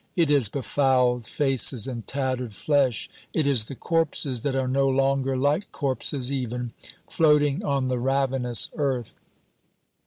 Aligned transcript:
It 0.15 0.31
is 0.31 0.49
befouled 0.49 1.27
faces 1.27 1.87
and 1.87 2.07
tattered 2.07 2.55
flesh, 2.55 3.07
it 3.33 3.45
is 3.45 3.65
the 3.65 3.75
corpses 3.75 4.41
that 4.41 4.55
are 4.55 4.67
no 4.67 4.89
longer 4.89 5.37
like 5.37 5.71
corpses 5.71 6.31
even, 6.31 6.73
floating 7.07 7.63
on 7.63 7.85
the 7.85 7.99
ravenous 7.99 8.71
earth. 8.77 9.15